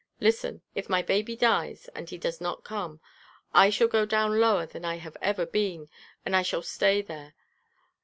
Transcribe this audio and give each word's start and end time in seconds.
Listen 0.19 0.63
if 0.73 0.89
my 0.89 1.03
baby 1.03 1.35
dies, 1.35 1.87
and 1.93 2.09
he 2.09 2.17
does 2.17 2.41
not 2.41 2.63
come, 2.63 2.99
I 3.53 3.69
shall 3.69 3.87
go 3.87 4.03
down 4.03 4.39
lower 4.39 4.65
than 4.65 4.83
I 4.83 4.95
have 4.97 5.15
ever 5.21 5.45
been, 5.45 5.89
and 6.25 6.35
I 6.35 6.41
shall 6.41 6.63
stay 6.63 7.03
there. 7.03 7.35